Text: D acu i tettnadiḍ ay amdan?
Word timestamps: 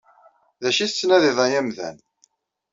D 0.61 0.63
acu 0.69 0.79
i 0.83 0.87
tettnadiḍ 0.87 1.37
ay 1.45 1.53
amdan? 1.59 1.97